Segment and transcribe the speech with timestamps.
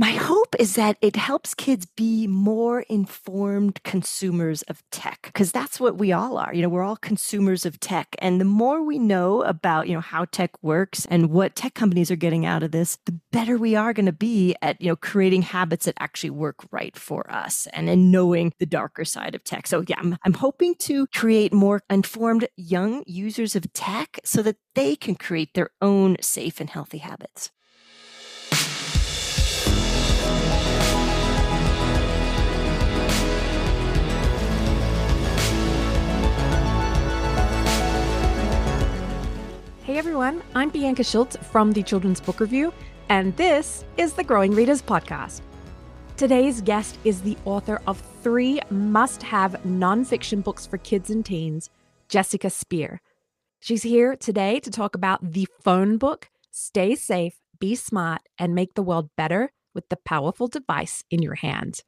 [0.00, 5.80] My hope is that it helps kids be more informed consumers of tech because that's
[5.80, 6.54] what we all are.
[6.54, 8.14] You know, we're all consumers of tech.
[8.20, 12.12] And the more we know about, you know, how tech works and what tech companies
[12.12, 14.94] are getting out of this, the better we are going to be at, you know,
[14.94, 19.42] creating habits that actually work right for us and in knowing the darker side of
[19.42, 19.66] tech.
[19.66, 24.58] So, yeah, I'm, I'm hoping to create more informed young users of tech so that
[24.76, 27.50] they can create their own safe and healthy habits.
[39.98, 42.72] Everyone, I'm Bianca Schultz from the Children's Book Review,
[43.08, 45.40] and this is the Growing Readers Podcast.
[46.16, 51.68] Today's guest is the author of three must have nonfiction books for kids and teens,
[52.08, 53.00] Jessica Speer.
[53.58, 58.74] She's here today to talk about the phone book, Stay Safe, Be Smart, and Make
[58.74, 61.82] the World Better with the powerful device in your hand.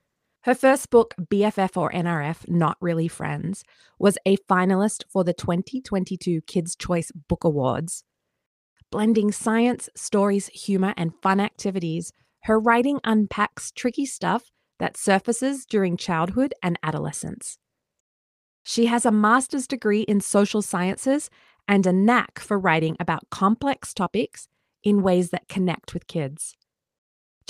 [0.44, 3.62] Her first book, BFF or NRF, Not Really Friends,
[3.98, 8.04] was a finalist for the 2022 Kids' Choice Book Awards.
[8.90, 15.98] Blending science, stories, humor, and fun activities, her writing unpacks tricky stuff that surfaces during
[15.98, 17.58] childhood and adolescence.
[18.62, 21.28] She has a master's degree in social sciences
[21.68, 24.48] and a knack for writing about complex topics
[24.82, 26.56] in ways that connect with kids.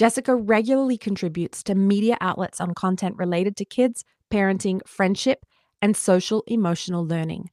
[0.01, 5.45] Jessica regularly contributes to media outlets on content related to kids, parenting, friendship,
[5.83, 7.51] and social emotional learning.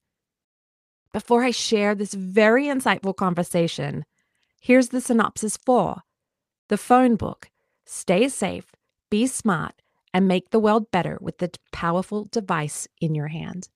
[1.11, 4.05] Before I share this very insightful conversation,
[4.61, 6.03] here's the synopsis for
[6.69, 7.49] the phone book
[7.85, 8.67] Stay safe,
[9.11, 9.81] be smart,
[10.13, 13.67] and make the world better with the powerful device in your hand.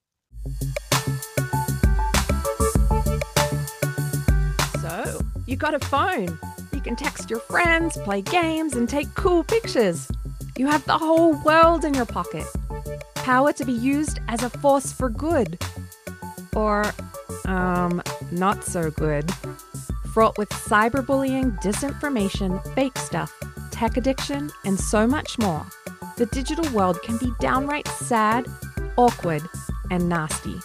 [4.80, 6.38] So, you got a phone
[6.82, 10.10] you can text your friends, play games, and take cool pictures.
[10.58, 12.44] You have the whole world in your pocket.
[13.14, 15.62] Power to be used as a force for good.
[16.56, 16.92] Or,
[17.44, 19.30] um, not so good.
[20.12, 23.32] Fraught with cyberbullying, disinformation, fake stuff,
[23.70, 25.64] tech addiction, and so much more.
[26.16, 28.48] The digital world can be downright sad,
[28.96, 29.42] awkward,
[29.92, 30.58] and nasty.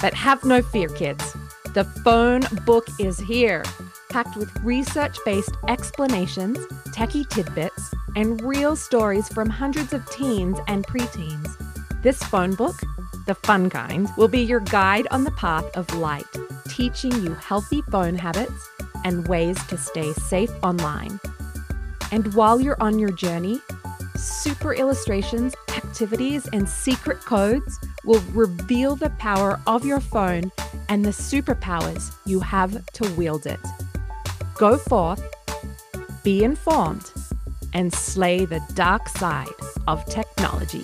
[0.00, 1.36] But have no fear, kids.
[1.74, 3.64] The phone book is here
[4.08, 6.58] packed with research based explanations,
[6.88, 11.56] techie tidbits, and real stories from hundreds of teens and preteens.
[12.02, 12.76] This phone book,
[13.26, 16.26] the fun kind, will be your guide on the path of light,
[16.68, 18.70] teaching you healthy phone habits
[19.04, 21.20] and ways to stay safe online.
[22.12, 23.60] And while you're on your journey,
[24.16, 30.50] super illustrations, activities, and secret codes will reveal the power of your phone
[30.88, 33.60] and the superpowers you have to wield it.
[34.58, 35.22] Go forth,
[36.22, 37.12] be informed,
[37.74, 39.48] and slay the dark side
[39.86, 40.80] of technology.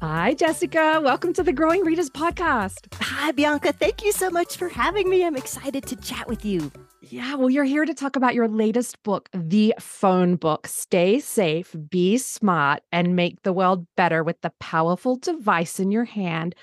[0.00, 1.00] Hi, Jessica.
[1.02, 2.86] Welcome to the Growing Readers Podcast.
[3.00, 3.72] Hi, Bianca.
[3.72, 5.24] Thank you so much for having me.
[5.24, 6.70] I'm excited to chat with you.
[7.08, 11.74] Yeah, well, you're here to talk about your latest book, The Phone Book Stay Safe,
[11.88, 16.56] Be Smart, and Make the World Better with the Powerful Device in Your Hand.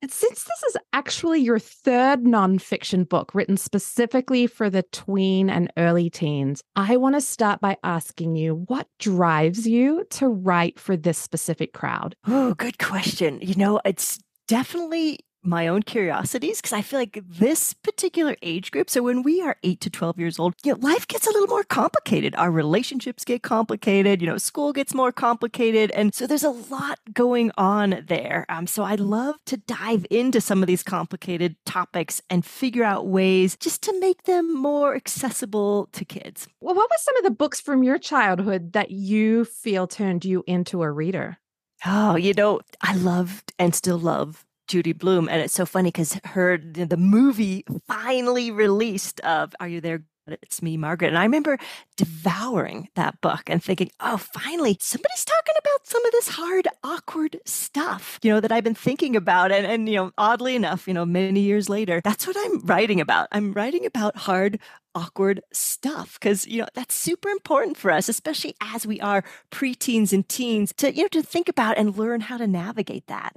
[0.00, 5.70] And since this is actually your third nonfiction book written specifically for the tween and
[5.76, 10.96] early teens, I want to start by asking you what drives you to write for
[10.96, 12.16] this specific crowd?
[12.26, 13.40] Oh, good question.
[13.42, 14.18] You know, it's
[14.48, 19.42] definitely my own curiosities because I feel like this particular age group, so when we
[19.42, 22.34] are 8 to 12 years old, you know, life gets a little more complicated.
[22.36, 25.90] Our relationships get complicated, you know, school gets more complicated.
[25.92, 28.46] And so there's a lot going on there.
[28.48, 33.06] Um, so I love to dive into some of these complicated topics and figure out
[33.06, 36.46] ways just to make them more accessible to kids.
[36.60, 40.44] Well, what were some of the books from your childhood that you feel turned you
[40.46, 41.38] into a reader?
[41.84, 46.18] Oh, you know, I loved and still love Judy Blume, and it's so funny because
[46.24, 51.08] her the movie finally released of Are You There, It's Me, Margaret.
[51.08, 51.58] And I remember
[51.96, 57.40] devouring that book and thinking, oh, finally, somebody's talking about some of this hard, awkward
[57.44, 59.52] stuff, you know, that I've been thinking about.
[59.52, 63.00] And, and, you know, oddly enough, you know, many years later, that's what I'm writing
[63.00, 63.28] about.
[63.32, 64.58] I'm writing about hard,
[64.94, 70.12] awkward stuff because you know that's super important for us especially as we are preteens
[70.12, 73.32] and teens to you know to think about and learn how to navigate that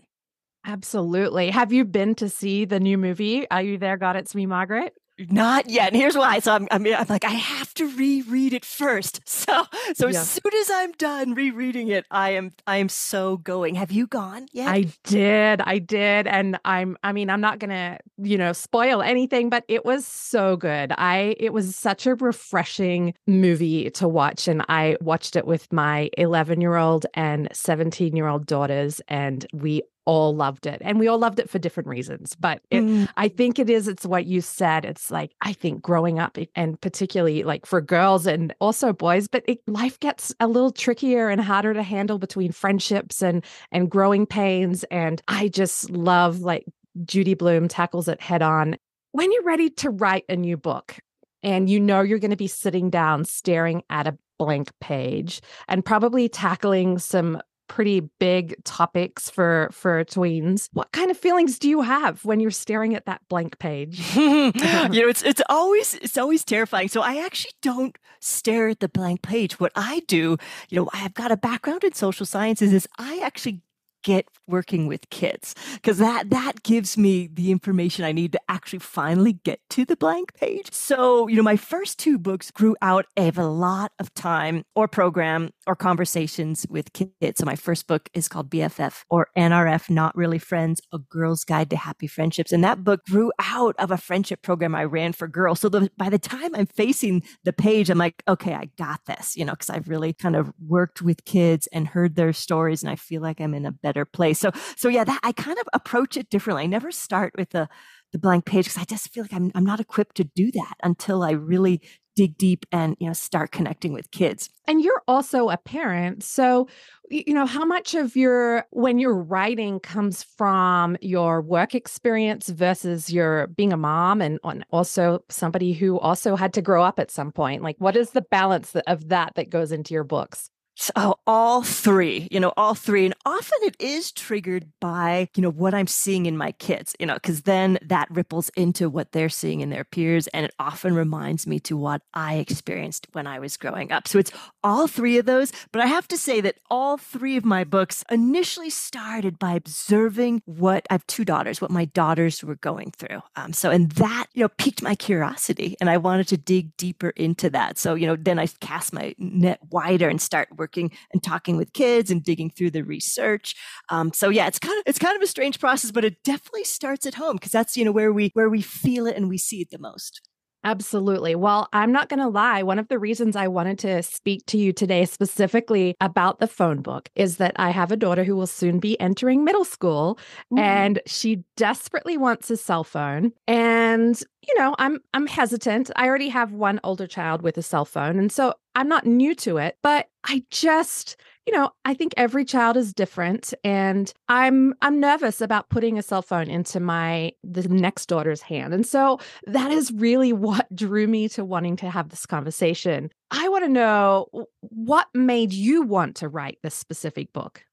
[0.66, 4.46] absolutely have you been to see the new movie are you there god it's me
[4.46, 5.94] margaret not yet.
[5.94, 6.40] And here's why.
[6.40, 9.22] So I'm, I'm, I'm, like, I have to reread it first.
[9.46, 10.22] So, so yeah.
[10.22, 13.76] as soon as I'm done rereading it, I am, I am so going.
[13.76, 14.70] Have you gone yet?
[14.70, 15.62] I did.
[15.62, 16.26] I did.
[16.26, 20.06] And I'm, I mean, I'm not going to, you know, spoil anything, but it was
[20.06, 20.94] so good.
[20.98, 24.48] I, it was such a refreshing movie to watch.
[24.48, 29.00] And I watched it with my 11 year old and 17 year old daughters.
[29.08, 32.81] And we all loved it and we all loved it for different reasons but it,
[32.81, 33.07] mm.
[33.18, 36.80] i think it is it's what you said it's like i think growing up and
[36.81, 41.42] particularly like for girls and also boys but it, life gets a little trickier and
[41.42, 46.66] harder to handle between friendships and and growing pains and i just love like
[47.04, 48.75] judy blume tackles it head on
[49.12, 50.98] when you're ready to write a new book
[51.42, 55.86] and you know you're going to be sitting down staring at a blank page and
[55.86, 60.70] probably tackling some pretty big topics for for tweens.
[60.74, 64.00] What kind of feelings do you have when you're staring at that blank page?
[64.16, 66.88] you know, it's it's always it's always terrifying.
[66.88, 69.60] So I actually don't stare at the blank page.
[69.60, 70.38] What I do,
[70.70, 73.62] you know, I've got a background in social sciences is I actually
[74.06, 78.80] get working with kids because that that gives me the information I need to actually
[78.80, 80.72] finally get to the blank page.
[80.72, 84.88] So, you know, my first two books grew out of a lot of time or
[84.88, 87.40] program or conversations with kids.
[87.40, 91.72] So my first book is called BFF or NRF Not Really Friends, A Girl's Guide
[91.72, 92.52] to Happy Friendships.
[92.52, 95.60] And that book grew out of a friendship program I ran for girls.
[95.60, 99.36] So the, by the time I'm facing the page, I'm like, okay, I got this,
[99.36, 102.92] you know, because I've really kind of worked with kids and heard their stories and
[102.92, 104.39] I feel like I'm in a better better place.
[104.39, 106.63] So so yeah, that I kind of approach it differently.
[106.63, 107.68] I never start with the
[108.12, 110.75] the blank page because I just feel like I'm I'm not equipped to do that
[110.83, 111.81] until I really
[112.15, 116.65] dig deep and you know start connecting with kids and you're also a parent so
[117.09, 123.12] you know how much of your when you're writing comes from your work experience versus
[123.12, 124.39] your being a mom and
[124.71, 128.21] also somebody who also had to grow up at some point like what is the
[128.21, 133.06] balance of that that goes into your books so all three, you know, all three.
[133.06, 137.06] And often it is triggered by, you know, what I'm seeing in my kids, you
[137.06, 140.27] know, because then that ripples into what they're seeing in their peers.
[140.27, 144.07] And it often reminds me to what I experienced when I was growing up.
[144.07, 144.31] So it's
[144.63, 145.54] all three of those.
[145.72, 150.42] But I have to say that all three of my books initially started by observing
[150.45, 153.21] what I have two daughters, what my daughters were going through.
[153.38, 157.12] Um, so, and that, you know, piqued my curiosity and I wanted to dig deeper
[157.12, 157.78] into that.
[157.78, 161.58] So, you know, then I cast my net wider and start working working and talking
[161.58, 163.54] with kids and digging through the research.
[163.90, 166.64] Um, so yeah, it's kind of it's kind of a strange process, but it definitely
[166.64, 169.38] starts at home because that's you know where we where we feel it and we
[169.38, 170.22] see it the most.
[170.66, 171.36] Absolutely.
[171.36, 172.64] Well, I'm not going to lie.
[172.64, 176.82] One of the reasons I wanted to speak to you today specifically about the phone
[176.82, 180.18] book is that I have a daughter who will soon be entering middle school
[180.52, 180.60] mm.
[180.60, 183.32] and she desperately wants a cell phone.
[183.48, 185.92] And you know, I'm I'm hesitant.
[185.96, 189.34] I already have one older child with a cell phone, and so I'm not new
[189.36, 194.73] to it, but I just you know, I think every child is different and I'm
[194.81, 198.73] I'm nervous about putting a cell phone into my the next daughter's hand.
[198.73, 203.11] And so that is really what drew me to wanting to have this conversation.
[203.31, 204.28] I want to know
[204.61, 207.64] what made you want to write this specific book?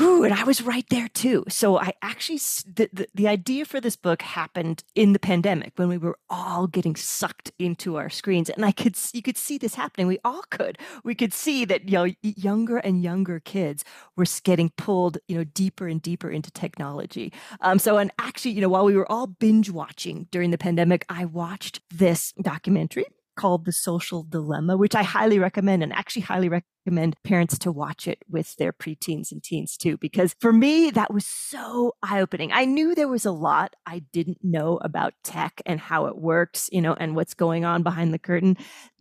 [0.00, 1.44] Ooh, and I was right there too.
[1.48, 5.88] So I actually the, the, the idea for this book happened in the pandemic when
[5.88, 9.74] we were all getting sucked into our screens, and I could you could see this
[9.74, 10.06] happening.
[10.06, 10.78] We all could.
[11.04, 13.84] We could see that you know younger and younger kids
[14.16, 17.32] were getting pulled you know deeper and deeper into technology.
[17.60, 21.06] Um, so and actually you know while we were all binge watching during the pandemic,
[21.08, 26.48] I watched this documentary called The Social Dilemma, which I highly recommend and actually highly
[26.48, 31.12] recommend parents to watch it with their preteens and teens too, because for me, that
[31.12, 32.52] was so eye opening.
[32.52, 36.68] I knew there was a lot I didn't know about tech and how it works,
[36.72, 38.56] you know, and what's going on behind the curtain.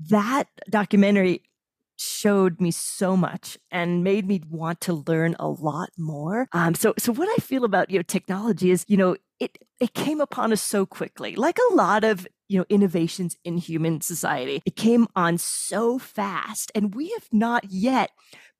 [0.09, 1.43] That documentary
[1.97, 6.47] showed me so much and made me want to learn a lot more.
[6.51, 9.93] Um, so, so what I feel about you know technology is, you know, it it
[9.93, 14.61] came upon us so quickly, like a lot of you know innovations in human society.
[14.65, 18.11] It came on so fast, and we have not yet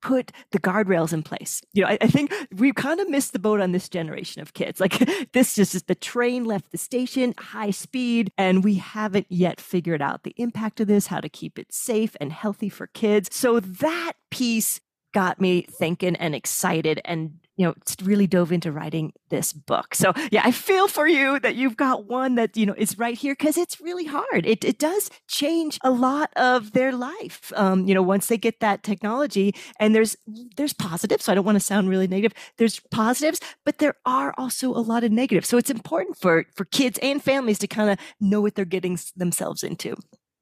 [0.02, 1.62] put the guardrails in place.
[1.72, 4.54] You know, I, I think we kind of missed the boat on this generation of
[4.54, 4.80] kids.
[4.80, 4.98] Like
[5.32, 10.02] this just is the train left the station, high speed, and we haven't yet figured
[10.02, 13.34] out the impact of this, how to keep it safe and healthy for kids.
[13.34, 14.80] So that piece
[15.14, 19.94] got me thinking and excited and you know really dove into writing this book.
[19.94, 23.16] So yeah i feel for you that you've got one that you know is right
[23.16, 24.46] here because it's really hard.
[24.46, 28.60] It, it does change a lot of their life um, you know once they get
[28.60, 29.54] that technology.
[29.80, 30.16] And there's
[30.56, 32.36] there's positives so i don't want to sound really negative.
[32.58, 35.48] There's positives but there are also a lot of negatives.
[35.48, 38.98] So it's important for for kids and families to kind of know what they're getting
[39.16, 39.96] themselves into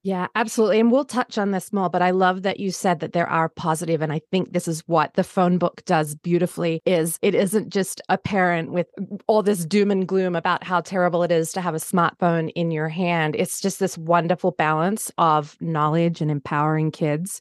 [0.05, 0.81] yeah, absolutely.
[0.81, 3.49] And we'll touch on this more, but I love that you said that there are
[3.49, 7.71] positive and I think this is what the phone book does beautifully is it isn't
[7.71, 8.87] just a parent with
[9.27, 12.71] all this doom and gloom about how terrible it is to have a smartphone in
[12.71, 13.35] your hand.
[13.35, 17.41] It's just this wonderful balance of knowledge and empowering kids.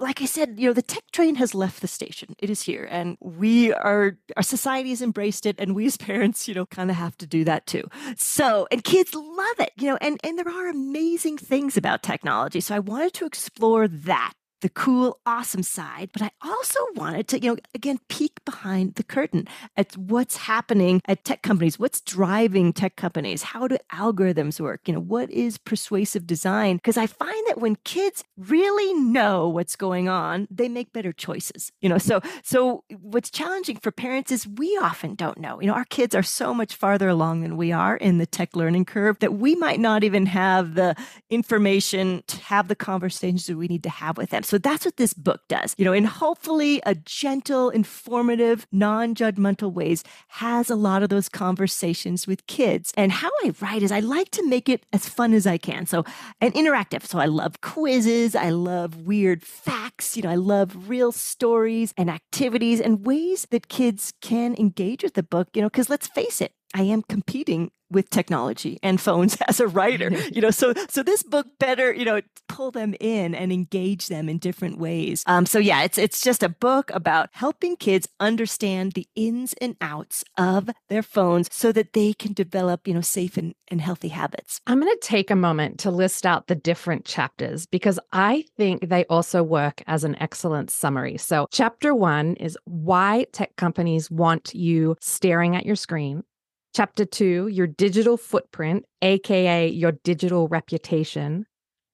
[0.00, 2.34] like I said, you know, the tech train has left the station.
[2.38, 2.88] It is here.
[2.90, 5.56] And we are, our society has embraced it.
[5.58, 7.84] And we as parents, you know, kind of have to do that too.
[8.16, 12.60] So, and kids love it, you know, and, and there are amazing things about technology.
[12.60, 17.40] So I wanted to explore that the cool, awesome side, but I also wanted to,
[17.42, 22.72] you know, again, peek behind the curtain at what's happening at tech companies, what's driving
[22.72, 26.76] tech companies, how do algorithms work, you know, what is persuasive design?
[26.76, 31.72] Because I find that when kids really know what's going on, they make better choices,
[31.80, 31.98] you know.
[31.98, 35.60] So, so what's challenging for parents is we often don't know.
[35.60, 38.54] You know, our kids are so much farther along than we are in the tech
[38.56, 40.94] learning curve that we might not even have the
[41.30, 44.42] information to have the conversations that we need to have with them.
[44.50, 49.72] So that's what this book does, you know, in hopefully a gentle, informative, non judgmental
[49.72, 52.92] ways, has a lot of those conversations with kids.
[52.96, 55.86] And how I write is I like to make it as fun as I can.
[55.86, 56.04] So,
[56.40, 57.06] and interactive.
[57.06, 58.34] So I love quizzes.
[58.34, 60.16] I love weird facts.
[60.16, 65.14] You know, I love real stories and activities and ways that kids can engage with
[65.14, 69.36] the book, you know, because let's face it, I am competing with technology and phones
[69.48, 73.34] as a writer you know so so this book better you know pull them in
[73.34, 75.22] and engage them in different ways.
[75.26, 79.76] Um, so yeah it's it's just a book about helping kids understand the ins and
[79.80, 84.08] outs of their phones so that they can develop you know safe and, and healthy
[84.08, 84.60] habits.
[84.66, 88.88] I'm going to take a moment to list out the different chapters because i think
[88.88, 91.16] they also work as an excellent summary.
[91.16, 96.24] So chapter one is why tech companies want you staring at your screen
[96.72, 101.44] Chapter two, your digital footprint, AKA your digital reputation.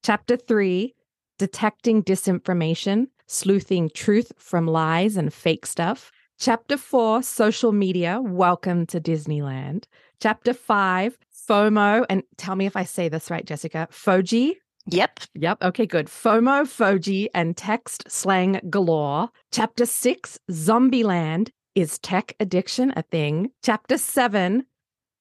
[0.04, 0.94] Chapter three,
[1.38, 6.12] detecting disinformation, sleuthing truth from lies and fake stuff.
[6.38, 9.84] Chapter four, social media, welcome to Disneyland.
[10.20, 11.16] Chapter five,
[11.48, 14.56] FOMO, and tell me if I say this right, Jessica, Foji.
[14.88, 15.20] Yep.
[15.34, 15.62] Yep.
[15.62, 16.06] Okay, good.
[16.06, 19.30] FOMO, Foji, and text slang galore.
[19.52, 23.52] Chapter six, Zombieland, is tech addiction a thing?
[23.62, 24.64] Chapter seven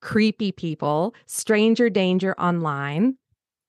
[0.01, 3.17] Creepy People, Stranger Danger Online.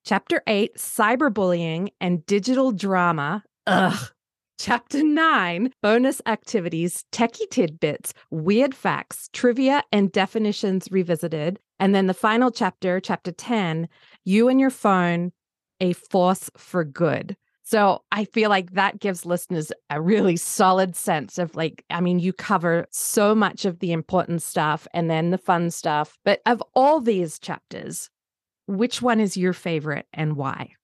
[0.05, 3.43] Chapter eight Cyberbullying and Digital Drama.
[3.67, 4.11] Ugh.
[4.59, 11.59] Chapter 9 Bonus Activities, Techie Tidbits, Weird Facts, Trivia, and Definitions Revisited.
[11.79, 13.87] And then the final chapter, Chapter 10
[14.25, 15.33] You and Your Phone,
[15.81, 17.37] A Force for Good.
[17.67, 22.21] So I feel like that gives listeners a really solid sense of like, I mean,
[22.21, 26.17] you cover so much of the important stuff and then the fun stuff.
[26.25, 28.09] But of all these chapters,
[28.69, 30.75] which one is your favorite and why?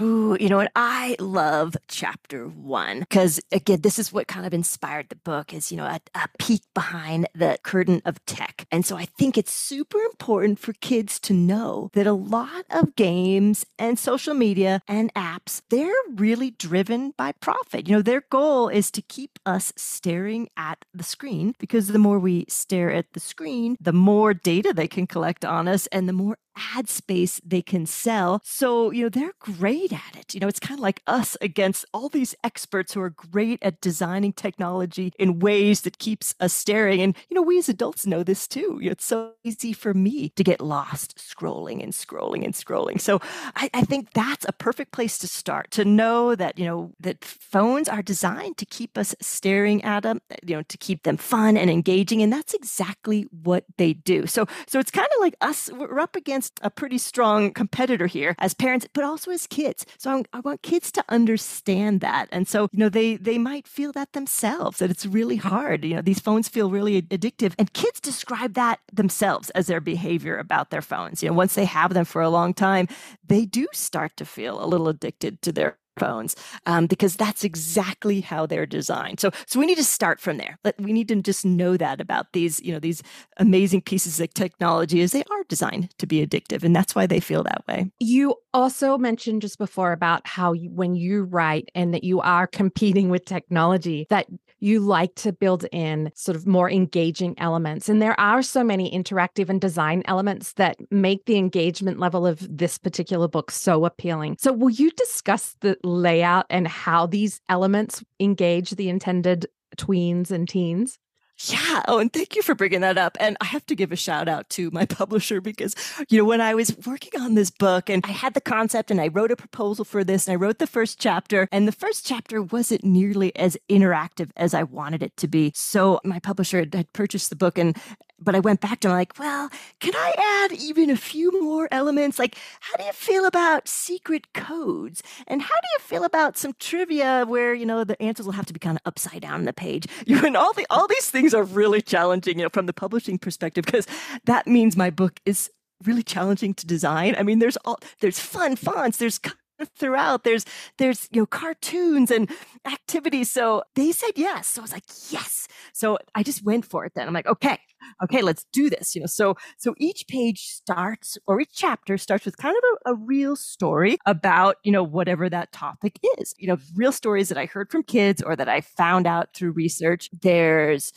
[0.00, 0.72] Ooh, you know what?
[0.74, 5.70] I love chapter one because again, this is what kind of inspired the book is,
[5.70, 8.66] you know, a, a, peek behind the curtain of tech.
[8.72, 12.96] And so I think it's super important for kids to know that a lot of
[12.96, 17.88] games and social media and apps, they're really driven by profit.
[17.88, 22.18] You know, their goal is to keep us staring at the screen because the more
[22.18, 26.12] we stare at the screen, the more data they can collect on us and the
[26.12, 28.40] more ad space they can sell.
[28.44, 30.34] So, you know, they're great at it.
[30.34, 33.80] You know, it's kind of like us against all these experts who are great at
[33.80, 37.00] designing technology in ways that keeps us staring.
[37.00, 38.78] And, you know, we as adults know this too.
[38.80, 43.00] You know, it's so easy for me to get lost scrolling and scrolling and scrolling.
[43.00, 43.20] So
[43.56, 47.24] I, I think that's a perfect place to start to know that, you know, that
[47.24, 51.16] phones are designed to keep us staring at them, eh, you know, to keep them
[51.16, 52.22] fun and engaging.
[52.22, 54.26] And that's exactly what they do.
[54.26, 58.34] So, so it's kind of like us, we're up against a pretty strong competitor here
[58.38, 59.86] as parents, but also as kids.
[59.98, 62.28] So I, I want kids to understand that.
[62.32, 65.84] And so, you know, they, they might feel that themselves, that it's really hard.
[65.84, 67.54] You know, these phones feel really addictive.
[67.58, 71.22] And kids describe that themselves as their behavior about their phones.
[71.22, 72.88] You know, once they have them for a long time,
[73.26, 76.36] they do start to feel a little addicted to their phones
[76.66, 79.20] um, because that's exactly how they're designed.
[79.20, 80.58] So, so we need to start from there.
[80.78, 83.02] We need to just know that about these, you know, these
[83.38, 87.20] amazing pieces of technology is they are designed to be addictive, and that's why they
[87.20, 87.90] feel that way.
[88.00, 92.46] You also mentioned just before about how you, when you write and that you are
[92.46, 94.26] competing with technology, that
[94.64, 97.88] you like to build in sort of more engaging elements.
[97.88, 102.38] And there are so many interactive and design elements that make the engagement level of
[102.50, 104.36] this particular book so appealing.
[104.40, 110.48] So, will you discuss the layout and how these elements engage the intended tweens and
[110.48, 110.98] teens?
[111.36, 111.82] Yeah.
[111.88, 113.16] Oh, and thank you for bringing that up.
[113.18, 115.74] And I have to give a shout out to my publisher because,
[116.08, 119.00] you know, when I was working on this book and I had the concept and
[119.00, 122.06] I wrote a proposal for this and I wrote the first chapter, and the first
[122.06, 125.52] chapter wasn't nearly as interactive as I wanted it to be.
[125.54, 127.76] So my publisher had purchased the book and
[128.18, 131.68] but I went back to him like, well, can I add even a few more
[131.70, 132.18] elements?
[132.18, 135.02] Like, how do you feel about secret codes?
[135.26, 138.46] And how do you feel about some trivia where, you know, the answers will have
[138.46, 139.86] to be kind of upside down on the page?
[140.06, 143.18] You and all the all these things are really challenging, you know, from the publishing
[143.18, 143.86] perspective, because
[144.26, 145.50] that means my book is
[145.84, 147.14] really challenging to design.
[147.18, 149.18] I mean, there's all there's fun fonts, there's
[149.78, 150.44] throughout there's
[150.78, 152.30] there's you know cartoons and
[152.66, 153.30] activities.
[153.30, 154.48] So they said yes.
[154.48, 155.48] So i was like yes.
[155.72, 157.06] So i just went for it then.
[157.08, 157.58] I'm like okay
[158.02, 159.06] okay let's do this you know.
[159.06, 163.36] So so each page starts or each chapter starts with kind of a, a real
[163.36, 166.34] story about you know whatever that topic is.
[166.38, 169.52] You know real stories that i heard from kids or that i found out through
[169.52, 170.10] research.
[170.20, 170.92] There's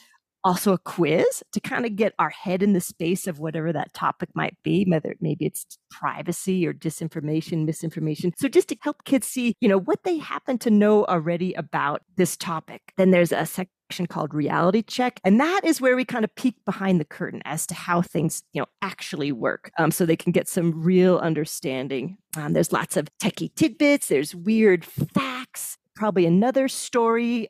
[0.47, 3.93] also a quiz to kind of get our head in the space of whatever that
[3.93, 8.31] topic might be, whether maybe it's privacy or disinformation, misinformation.
[8.37, 12.01] So just to help kids see, you know, what they happen to know already about
[12.15, 12.93] this topic.
[12.95, 16.55] Then there's a section called reality check and that is where we kind of peek
[16.65, 20.33] behind the curtain as to how things you know actually work um, so they can
[20.33, 26.67] get some real understanding um, there's lots of techie tidbits there's weird facts probably another
[26.67, 27.47] story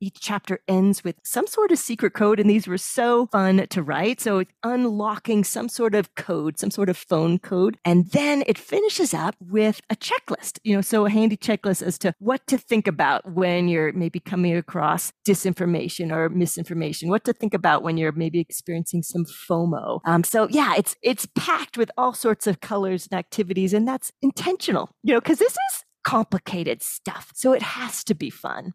[0.00, 3.82] each chapter ends with some sort of secret code, and these were so fun to
[3.82, 4.20] write.
[4.20, 7.78] So, it's unlocking some sort of code, some sort of phone code.
[7.84, 11.98] And then it finishes up with a checklist, you know, so a handy checklist as
[12.00, 17.32] to what to think about when you're maybe coming across disinformation or misinformation, what to
[17.32, 20.00] think about when you're maybe experiencing some FOMO.
[20.04, 24.12] Um, so, yeah, it's, it's packed with all sorts of colors and activities, and that's
[24.22, 27.32] intentional, you know, because this is complicated stuff.
[27.34, 28.74] So, it has to be fun.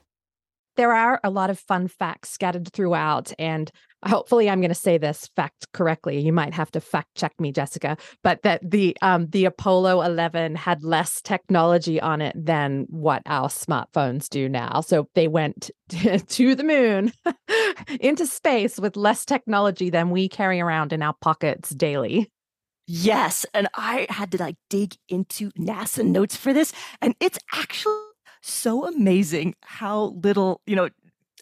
[0.77, 3.71] There are a lot of fun facts scattered throughout, and
[4.05, 6.19] hopefully I'm going to say this fact correctly.
[6.19, 10.55] You might have to fact check me, Jessica, but that the um, the Apollo 11
[10.55, 14.81] had less technology on it than what our smartphones do now.
[14.81, 17.13] So they went to the moon,
[17.99, 22.31] into space with less technology than we carry around in our pockets daily.
[22.87, 28.10] Yes, and I had to like dig into NASA notes for this, and it's actually
[28.41, 30.89] so amazing how little, you know,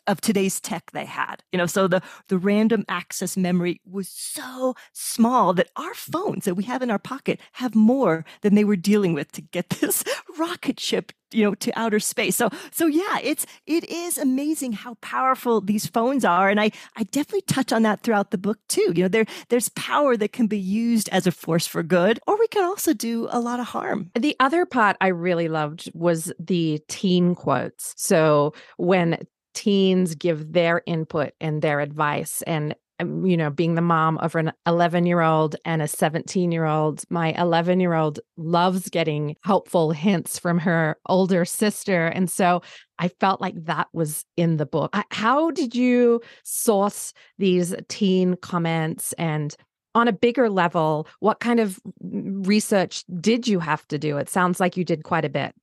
[0.10, 1.43] of today's tech they had.
[1.52, 6.56] You know, so the the random access memory was so small that our phones that
[6.56, 10.04] we have in our pocket have more than they were dealing with to get this
[10.38, 12.36] rocket ship, you know, to outer space.
[12.36, 17.04] So so yeah, it's it is amazing how powerful these phones are and I I
[17.04, 18.91] definitely touch on that throughout the book too.
[18.95, 22.38] You know, there there's power that can be used as a force for good or
[22.39, 24.10] we can also do a lot of harm.
[24.17, 27.93] The other part I really loved was the teen quotes.
[27.95, 29.19] So when
[29.60, 34.36] teens give their input and their advice and um, you know, being the mom of
[34.36, 39.36] an 11 year old and a 17 year old, my 11 year old loves getting
[39.43, 42.08] helpful hints from her older sister.
[42.08, 42.62] And so
[43.00, 44.95] I felt like that was in the book.
[45.12, 49.56] How did you source these teen comments and
[49.95, 54.17] on a bigger level, what kind of research did you have to do?
[54.17, 55.54] It sounds like you did quite a bit.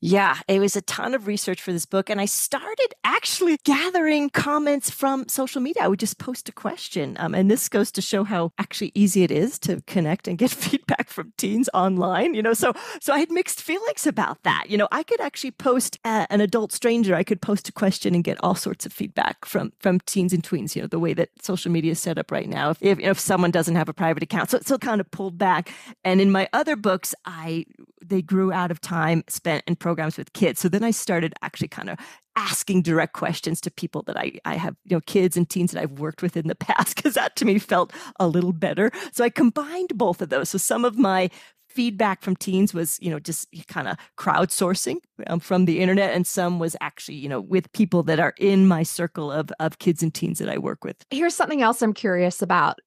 [0.00, 2.10] Yeah, it was a ton of research for this book.
[2.10, 5.84] And I started actually gathering comments from social media.
[5.84, 7.16] I would just post a question.
[7.18, 10.50] Um, and this goes to show how actually easy it is to connect and get
[10.66, 12.34] feedback from teens online.
[12.34, 14.66] You know, so so I had mixed feelings about that.
[14.68, 18.14] You know, I could actually post uh, an adult stranger, I could post a question
[18.14, 21.14] and get all sorts of feedback from from teens and tweens, you know, the way
[21.14, 22.70] that social media is set up right now.
[22.70, 24.50] If if, if someone doesn't have a private account.
[24.50, 25.70] So it's so kind of pulled back.
[26.04, 27.64] And in my other books, I
[28.02, 30.60] they grew out of time spent in programs with kids.
[30.60, 31.98] So then I started actually kind of
[32.36, 35.82] asking direct questions to people that I, I have, you know, kids and teens that
[35.82, 38.90] I've worked with in the past, because that to me felt a little better.
[39.12, 40.50] So I combined both of those.
[40.50, 41.30] So some of my
[41.68, 44.96] feedback from teens was you know just kind of crowdsourcing
[45.28, 48.66] um, from the internet and some was actually you know with people that are in
[48.66, 51.94] my circle of of kids and teens that i work with here's something else i'm
[51.94, 52.80] curious about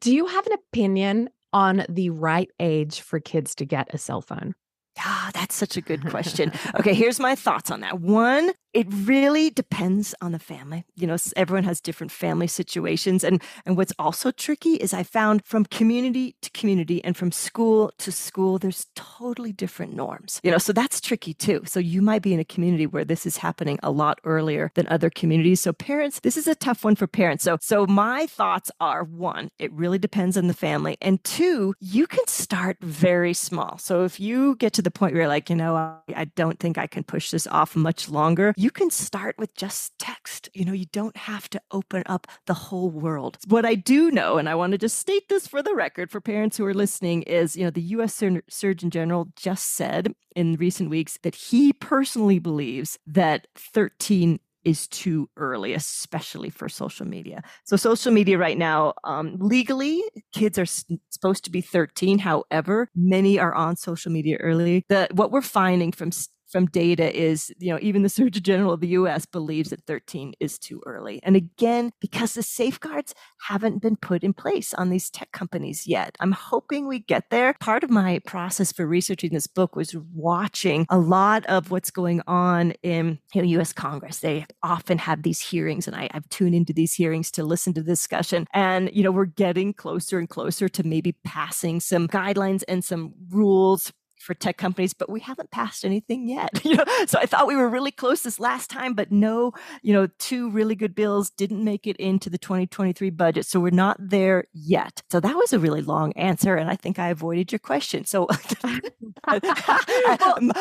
[0.00, 4.20] do you have an opinion on the right age for kids to get a cell
[4.20, 4.54] phone?
[4.98, 6.52] Ah, that's such a good question.
[6.78, 8.00] okay, here's my thoughts on that.
[8.00, 10.84] One, it really depends on the family.
[10.96, 13.24] You know, everyone has different family situations.
[13.24, 17.90] And, and what's also tricky is I found from community to community and from school
[17.96, 20.42] to school, there's totally different norms.
[20.44, 21.62] You know, so that's tricky too.
[21.64, 24.86] So you might be in a community where this is happening a lot earlier than
[24.88, 25.62] other communities.
[25.62, 27.44] So parents, this is a tough one for parents.
[27.44, 30.98] So so my thoughts are one, it really depends on the family.
[31.00, 33.78] And two, you can start very small.
[33.78, 36.60] So if you get to the point where you're like, you know, I, I don't
[36.60, 40.48] think I can push this off much longer, you can start with just text.
[40.54, 43.38] You know, you don't have to open up the whole world.
[43.48, 46.20] What I do know, and I want to just state this for the record for
[46.20, 50.54] parents who are listening, is, you know, the US Sur- Surgeon General just said in
[50.56, 57.40] recent weeks that he personally believes that 13 is too early, especially for social media.
[57.64, 60.02] So, social media right now, um, legally,
[60.34, 62.18] kids are s- supposed to be 13.
[62.18, 64.84] However, many are on social media early.
[64.88, 66.10] The, what we're finding from
[66.50, 70.34] from data is, you know, even the Surgeon General of the US believes that 13
[70.40, 71.20] is too early.
[71.22, 76.16] And again, because the safeguards haven't been put in place on these tech companies yet.
[76.20, 77.54] I'm hoping we get there.
[77.60, 82.22] Part of my process for researching this book was watching a lot of what's going
[82.26, 84.20] on in you know, US Congress.
[84.20, 87.82] They often have these hearings, and I, I've tuned into these hearings to listen to
[87.82, 88.46] the discussion.
[88.52, 93.14] And, you know, we're getting closer and closer to maybe passing some guidelines and some
[93.30, 96.50] rules for tech companies, but we haven't passed anything yet.
[96.66, 99.52] You know, so I thought we were really close this last time, but no,
[99.82, 103.70] you know, two really good bills didn't make it into the 2023 budget, so we're
[103.70, 105.02] not there yet.
[105.12, 108.04] So that was a really long answer, and I think I avoided your question.
[108.04, 108.26] So
[108.64, 108.80] well,
[109.28, 110.52] um,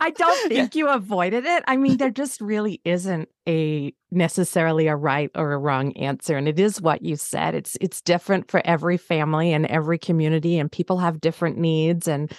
[0.00, 0.78] I don't think yeah.
[0.78, 1.64] you avoided it.
[1.66, 6.48] I mean, there just really isn't a necessarily a right or a wrong answer and
[6.48, 10.72] it is what you said it's it's different for every family and every community and
[10.72, 12.32] people have different needs and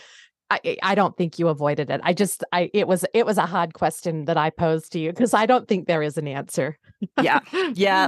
[0.51, 2.01] I, I don't think you avoided it.
[2.03, 5.11] I just I it was it was a hard question that I posed to you
[5.11, 6.77] because I don't think there is an answer.
[7.21, 7.39] yeah.
[7.75, 8.07] Yeah.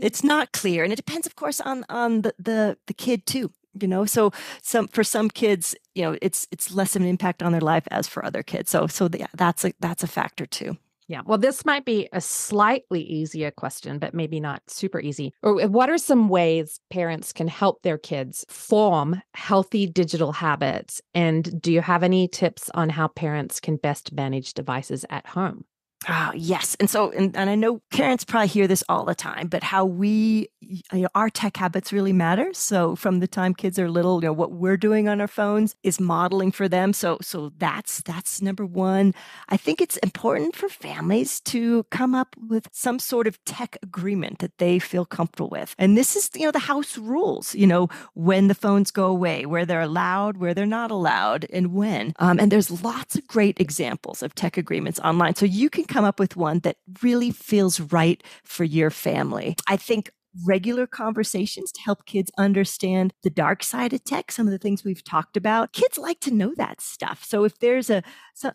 [0.00, 0.84] It's not clear.
[0.84, 3.50] And it depends of course on on the the, the kid too.
[3.80, 7.42] You know, so some for some kids, you know, it's it's less of an impact
[7.42, 8.70] on their life as for other kids.
[8.70, 10.76] So so the, that's a that's a factor too.
[11.08, 11.22] Yeah.
[11.26, 15.32] Well, this might be a slightly easier question, but maybe not super easy.
[15.42, 21.02] Or uh, what are some ways parents can help their kids form healthy digital habits?
[21.14, 25.64] And do you have any tips on how parents can best manage devices at home?
[26.08, 26.76] Oh, yes.
[26.80, 29.84] And so, and, and I know parents probably hear this all the time, but how
[29.84, 32.52] we, you know, our tech habits really matter.
[32.52, 35.76] So from the time kids are little, you know, what we're doing on our phones
[35.82, 36.92] is modeling for them.
[36.92, 39.14] So, so that's, that's number one.
[39.48, 44.40] I think it's important for families to come up with some sort of tech agreement
[44.40, 45.74] that they feel comfortable with.
[45.78, 49.46] And this is, you know, the house rules, you know, when the phones go away,
[49.46, 52.14] where they're allowed, where they're not allowed, and when.
[52.18, 55.34] Um, and there's lots of great examples of tech agreements online.
[55.34, 59.56] So you can come up with one that really feels right for your family.
[59.68, 60.10] I think
[60.46, 64.84] regular conversations to help kids understand the dark side of tech, some of the things
[64.84, 65.72] we've talked about.
[65.72, 67.24] Kids like to know that stuff.
[67.24, 68.02] So if there's a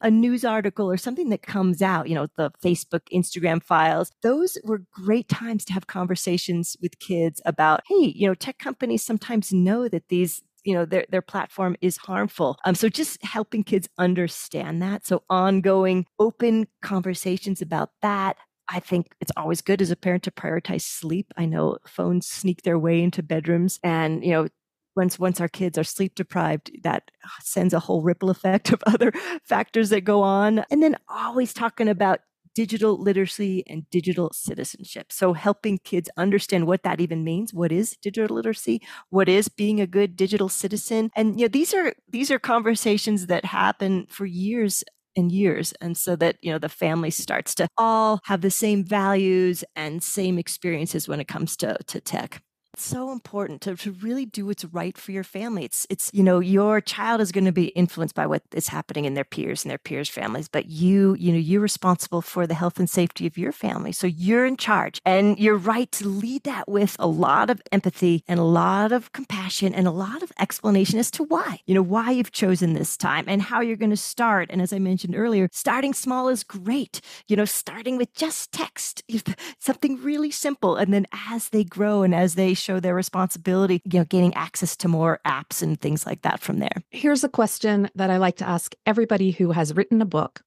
[0.01, 4.57] a news article or something that comes out, you know, the Facebook, Instagram files, those
[4.63, 9.53] were great times to have conversations with kids about, hey, you know, tech companies sometimes
[9.53, 12.57] know that these you know their their platform is harmful.
[12.65, 15.05] Um so just helping kids understand that.
[15.07, 18.37] So ongoing open conversations about that
[18.69, 21.33] I think it's always good as a parent to prioritize sleep.
[21.37, 24.47] I know phones sneak their way into bedrooms and, you know,
[24.95, 27.03] once once our kids are sleep deprived that
[27.41, 29.11] sends a whole ripple effect of other
[29.45, 30.65] factors that go on.
[30.71, 32.19] And then always talking about
[32.57, 35.11] digital literacy and digital citizenship.
[35.11, 37.53] So, helping kids understand what that even means.
[37.53, 38.81] What is digital literacy?
[39.11, 41.11] What is being a good digital citizen?
[41.15, 44.83] And you know, these are these are conversations that happen for years
[45.15, 48.83] and years and so that you know the family starts to all have the same
[48.83, 52.41] values and same experiences when it comes to to tech
[52.83, 55.65] so important to, to really do what's right for your family.
[55.65, 59.05] It's it's you know your child is going to be influenced by what is happening
[59.05, 62.53] in their peers and their peers' families, but you you know you're responsible for the
[62.53, 63.91] health and safety of your family.
[63.91, 68.23] So you're in charge, and you're right to lead that with a lot of empathy
[68.27, 71.81] and a lot of compassion and a lot of explanation as to why you know
[71.81, 74.49] why you've chosen this time and how you're going to start.
[74.49, 77.01] And as I mentioned earlier, starting small is great.
[77.27, 79.03] You know, starting with just text,
[79.59, 83.99] something really simple, and then as they grow and as they show their responsibility, you
[83.99, 86.83] know, gaining access to more apps and things like that from there.
[86.91, 90.41] Here's a question that I like to ask everybody who has written a book.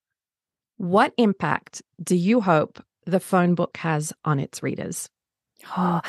[0.77, 5.09] What impact do you hope the phone book has on its readers?
[5.77, 6.01] Oh,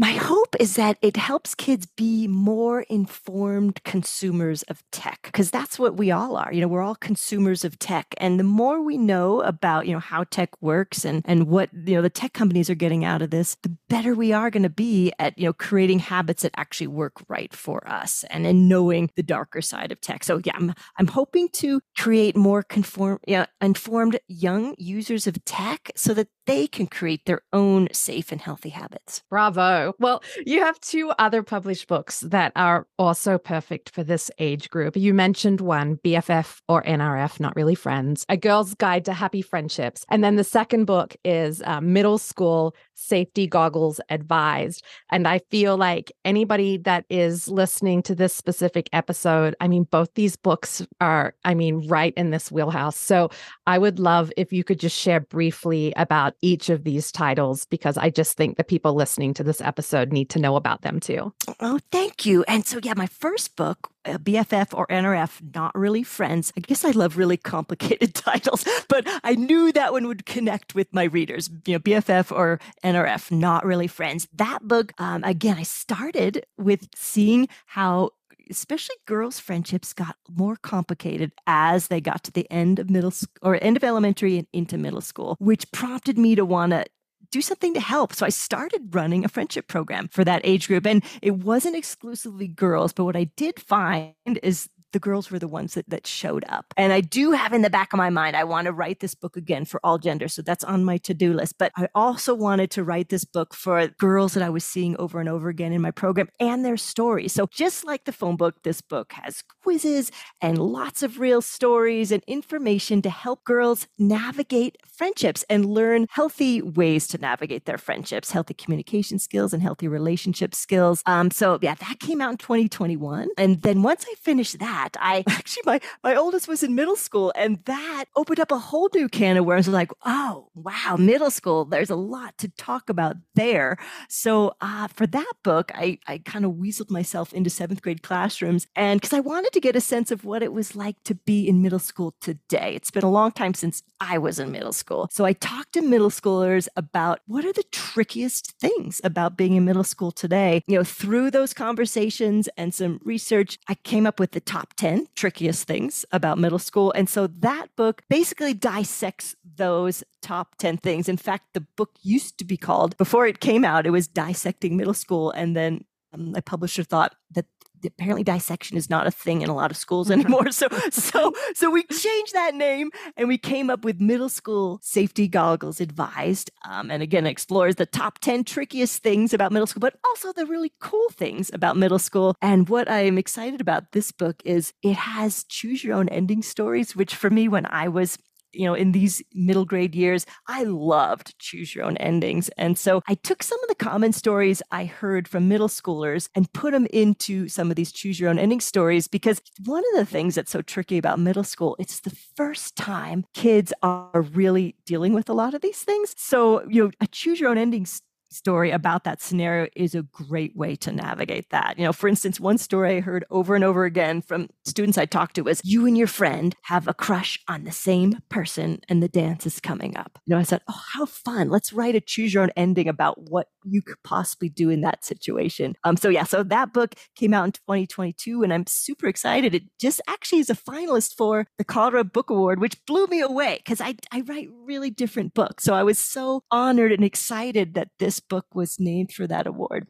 [0.00, 5.78] my hope is that it helps kids be more informed consumers of tech because that's
[5.78, 6.50] what we all are.
[6.50, 8.14] You know, we're all consumers of tech.
[8.16, 11.96] And the more we know about, you know, how tech works and and what, you
[11.96, 14.70] know, the tech companies are getting out of this, the better we are going to
[14.70, 19.10] be at, you know, creating habits that actually work right for us and in knowing
[19.16, 20.24] the darker side of tech.
[20.24, 25.90] So yeah, I'm I'm hoping to create more conform yeah, informed young users of tech
[25.94, 29.22] so that they can create their own safe and healthy habits.
[29.30, 29.94] Bravo.
[29.98, 34.96] Well, you have two other published books that are also perfect for this age group.
[34.96, 40.04] You mentioned one, BFF or NRF, Not Really Friends, A Girl's Guide to Happy Friendships.
[40.08, 44.84] And then the second book is uh, Middle School Safety Goggles Advised.
[45.10, 50.14] And I feel like anybody that is listening to this specific episode, I mean, both
[50.14, 52.96] these books are, I mean, right in this wheelhouse.
[52.96, 53.30] So
[53.66, 57.96] I would love if you could just share briefly about each of these titles because
[57.96, 61.32] I just think the people listening to this episode need to know about them too.
[61.60, 62.44] Oh, thank you.
[62.46, 66.52] And so, yeah, my first book, uh, BFF or NRF, Not Really Friends.
[66.56, 70.88] I guess I love really complicated titles, but I knew that one would connect with
[70.92, 71.50] my readers.
[71.66, 74.28] You know, BFF or NRF, Not Really Friends.
[74.32, 78.10] That book, um, again, I started with seeing how
[78.50, 83.36] especially girls' friendships got more complicated as they got to the end of middle school
[83.42, 86.84] or end of elementary and into middle school, which prompted me to want to
[87.30, 88.14] do something to help.
[88.14, 90.86] So I started running a friendship program for that age group.
[90.86, 95.48] And it wasn't exclusively girls, but what I did find is the girls were the
[95.48, 96.72] ones that, that showed up.
[96.76, 99.14] And I do have in the back of my mind, I want to write this
[99.14, 100.34] book again for all genders.
[100.34, 101.56] So that's on my to do list.
[101.58, 105.20] But I also wanted to write this book for girls that I was seeing over
[105.20, 107.32] and over again in my program and their stories.
[107.32, 112.12] So just like the phone book, this book has quizzes and lots of real stories
[112.12, 118.30] and information to help girls navigate friendships and learn healthy ways to navigate their friendships,
[118.30, 121.02] healthy communication skills and healthy relationship skills.
[121.06, 123.28] Um, so yeah, that came out in 2021.
[123.36, 126.96] And then once I finished that, that, I actually my my oldest was in middle
[126.96, 129.68] school, and that opened up a whole new can of worms.
[129.68, 131.64] Like, oh wow, middle school.
[131.64, 133.76] There's a lot to talk about there.
[134.08, 138.66] So uh, for that book, I I kind of weaseled myself into seventh grade classrooms,
[138.74, 141.48] and because I wanted to get a sense of what it was like to be
[141.48, 142.74] in middle school today.
[142.74, 145.82] It's been a long time since I was in middle school, so I talked to
[145.82, 150.62] middle schoolers about what are the trickiest things about being in middle school today.
[150.66, 154.76] You know, through those conversations and some research, I came up with the top top
[154.76, 156.92] 10 trickiest things about middle school.
[156.92, 161.08] And so that book basically dissects those top 10 things.
[161.08, 164.76] In fact, the book used to be called, before it came out, it was Dissecting
[164.76, 165.30] Middle School.
[165.32, 167.46] And then um, publisher thought that
[167.84, 170.50] apparently dissection is not a thing in a lot of schools anymore.
[170.50, 175.28] so so so we changed that name and we came up with middle school safety
[175.28, 176.50] goggles advised.
[176.68, 180.46] Um, and again, explores the top 10 trickiest things about middle school, but also the
[180.46, 182.34] really cool things about middle school.
[182.42, 186.42] And what I am excited about this book is it has choose your own ending
[186.42, 188.18] stories, which for me, when I was
[188.52, 192.48] you know, in these middle grade years, I loved choose your own endings.
[192.56, 196.52] And so I took some of the common stories I heard from middle schoolers and
[196.52, 200.06] put them into some of these choose your own ending stories because one of the
[200.06, 205.12] things that's so tricky about middle school, it's the first time kids are really dealing
[205.12, 206.14] with a lot of these things.
[206.16, 207.86] So, you know, a choose your own ending
[208.30, 211.78] story about that scenario is a great way to navigate that.
[211.78, 215.06] You know, for instance, one story I heard over and over again from students I
[215.06, 219.02] talked to was you and your friend have a crush on the same person and
[219.02, 220.18] the dance is coming up.
[220.26, 221.50] You know, I said, Oh, how fun.
[221.50, 225.04] Let's write a choose your own ending about what you could possibly do in that
[225.04, 225.74] situation.
[225.84, 229.54] Um, so yeah, so that book came out in 2022 and I'm super excited.
[229.54, 233.58] It just actually is a finalist for the Colorado Book Award, which blew me away
[233.58, 235.64] because I, I write really different books.
[235.64, 239.86] So I was so honored and excited that this book was named for that award.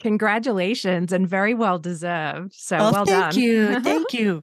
[0.00, 2.54] Congratulations and very well deserved.
[2.54, 3.32] So oh, well thank done.
[3.32, 3.80] Thank you.
[3.80, 4.42] Thank you.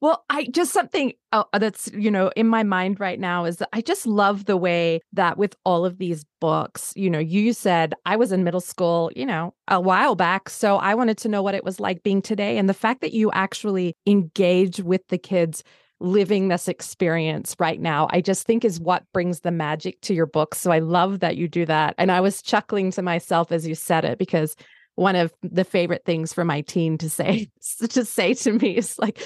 [0.00, 3.68] Well, I just something uh, that's, you know, in my mind right now is that
[3.72, 7.94] I just love the way that with all of these books, you know, you said
[8.06, 10.50] I was in middle school, you know, a while back.
[10.50, 12.58] So I wanted to know what it was like being today.
[12.58, 15.64] And the fact that you actually engage with the kids
[16.00, 20.26] living this experience right now, I just think is what brings the magic to your
[20.26, 20.58] books.
[20.58, 21.94] So I love that you do that.
[21.98, 24.54] And I was chuckling to myself as you said it because
[24.94, 27.48] one of the favorite things for my teen to say
[27.88, 29.22] to say to me is like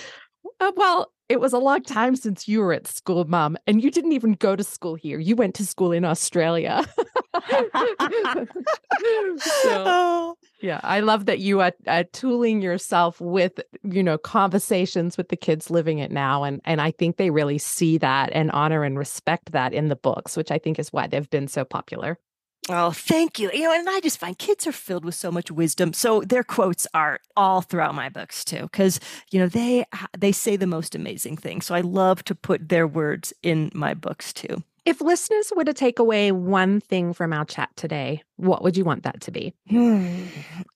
[0.61, 3.90] uh, well, it was a long time since you were at school, mom, and you
[3.90, 5.18] didn't even go to school here.
[5.18, 6.85] You went to school in Australia.
[7.49, 8.47] so,
[9.38, 10.37] oh.
[10.61, 15.37] yeah, I love that you are, are tooling yourself with, you know, conversations with the
[15.37, 18.99] kids living it now, and and I think they really see that and honor and
[18.99, 22.18] respect that in the books, which I think is why they've been so popular.
[22.68, 23.51] Oh, thank you.
[23.53, 25.92] You know, and I just find kids are filled with so much wisdom.
[25.92, 29.85] So their quotes are all throughout my books too, because you know they
[30.16, 31.66] they say the most amazing things.
[31.66, 34.62] So I love to put their words in my books too.
[34.85, 38.85] If listeners were to take away one thing from our chat today, what would you
[38.85, 39.55] want that to be?
[39.68, 40.25] Hmm.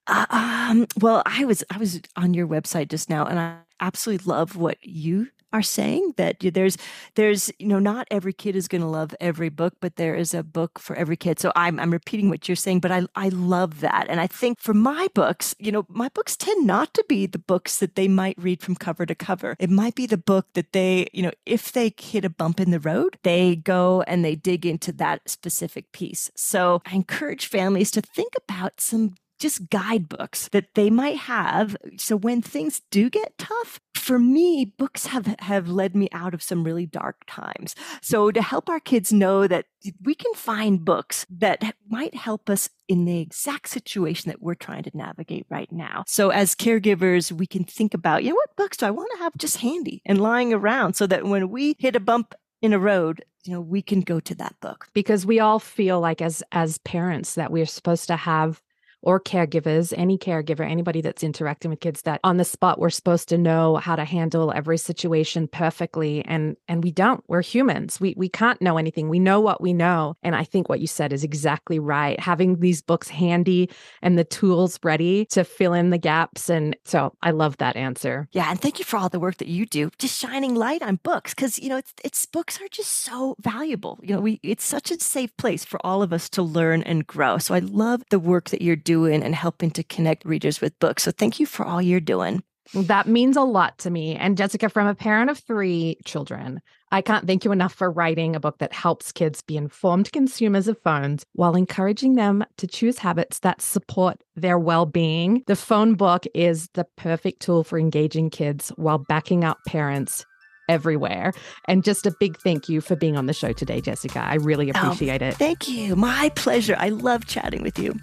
[0.08, 4.24] Uh, um, well, I was I was on your website just now, and I absolutely
[4.24, 6.76] love what you are saying that there's
[7.14, 10.34] there's you know not every kid is going to love every book but there is
[10.34, 11.40] a book for every kid.
[11.40, 14.06] So i'm i'm repeating what you're saying but i i love that.
[14.08, 17.38] And i think for my books you know my books tend not to be the
[17.38, 19.56] books that they might read from cover to cover.
[19.58, 22.70] It might be the book that they you know if they hit a bump in
[22.70, 26.30] the road they go and they dig into that specific piece.
[26.36, 31.76] So i encourage families to think about some just guidebooks that they might have.
[31.98, 36.40] So when things do get tough, for me, books have, have led me out of
[36.42, 37.74] some really dark times.
[38.00, 39.66] So to help our kids know that
[40.04, 44.84] we can find books that might help us in the exact situation that we're trying
[44.84, 46.04] to navigate right now.
[46.06, 49.18] So as caregivers, we can think about, you know, what books do I want to
[49.18, 52.78] have just handy and lying around so that when we hit a bump in a
[52.78, 54.86] road, you know, we can go to that book.
[54.92, 58.60] Because we all feel like as as parents that we're supposed to have
[59.06, 63.28] or caregivers, any caregiver, anybody that's interacting with kids that on the spot we're supposed
[63.28, 67.22] to know how to handle every situation perfectly and and we don't.
[67.28, 68.00] We're humans.
[68.00, 69.08] We we can't know anything.
[69.08, 70.16] We know what we know.
[70.24, 72.18] And I think what you said is exactly right.
[72.18, 73.70] Having these books handy
[74.02, 78.26] and the tools ready to fill in the gaps and so I love that answer.
[78.32, 80.98] Yeah, and thank you for all the work that you do just shining light on
[81.04, 84.00] books cuz you know it's it's books are just so valuable.
[84.02, 87.06] You know, we it's such a safe place for all of us to learn and
[87.06, 87.38] grow.
[87.38, 91.04] So I love the work that you're doing and helping to connect readers with books.
[91.04, 92.42] So thank you for all you're doing.
[92.74, 94.16] That means a lot to me.
[94.16, 98.34] And Jessica, from a parent of three children, I can't thank you enough for writing
[98.34, 102.98] a book that helps kids be informed consumers of phones while encouraging them to choose
[102.98, 105.44] habits that support their well being.
[105.46, 110.24] The phone book is the perfect tool for engaging kids while backing up parents
[110.68, 111.32] everywhere.
[111.66, 114.20] And just a big thank you for being on the show today, Jessica.
[114.20, 115.34] I really oh, appreciate oh, it.
[115.34, 115.96] Thank you.
[115.96, 116.76] My pleasure.
[116.78, 117.94] I love chatting with you.